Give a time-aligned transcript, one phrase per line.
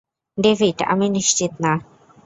[0.37, 1.73] David, আমি নিশ্চিত না!